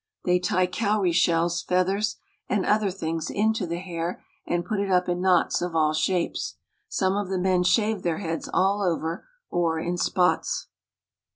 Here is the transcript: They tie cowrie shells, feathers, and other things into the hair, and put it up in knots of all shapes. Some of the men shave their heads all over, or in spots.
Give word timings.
They 0.25 0.39
tie 0.39 0.65
cowrie 0.65 1.11
shells, 1.11 1.61
feathers, 1.61 2.15
and 2.49 2.65
other 2.65 2.89
things 2.89 3.29
into 3.29 3.67
the 3.67 3.77
hair, 3.77 4.23
and 4.47 4.65
put 4.65 4.79
it 4.79 4.89
up 4.89 5.07
in 5.07 5.21
knots 5.21 5.61
of 5.61 5.75
all 5.75 5.93
shapes. 5.93 6.55
Some 6.89 7.15
of 7.15 7.29
the 7.29 7.37
men 7.37 7.61
shave 7.61 8.01
their 8.01 8.17
heads 8.17 8.49
all 8.51 8.81
over, 8.81 9.27
or 9.51 9.77
in 9.77 9.97
spots. 9.97 10.69